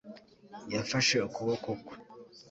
[0.73, 1.95] yafashe ukuboko kwe